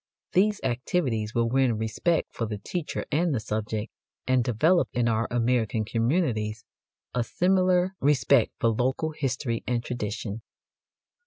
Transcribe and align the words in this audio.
These 0.33 0.59
activities 0.63 1.35
will 1.35 1.47
win 1.47 1.77
respect 1.77 2.33
for 2.33 2.47
the 2.47 2.57
teacher 2.57 3.05
and 3.11 3.35
the 3.35 3.39
subject, 3.39 3.93
and 4.25 4.43
develop 4.43 4.89
in 4.93 5.07
our 5.07 5.27
American 5.29 5.85
communities 5.85 6.65
a 7.13 7.23
similar 7.23 7.93
respect 7.99 8.51
for 8.57 8.69
local 8.71 9.11
history 9.11 9.63
and 9.67 9.83
tradition. 9.85 10.41